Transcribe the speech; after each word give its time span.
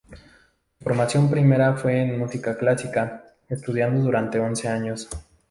Su 0.79 0.83
formación 0.83 1.29
primera 1.29 1.75
fue 1.77 2.01
en 2.01 2.17
música 2.17 2.57
clásica, 2.57 3.23
estudiando 3.49 4.01
durante 4.03 4.39
once 4.39 4.67
años. 4.67 5.07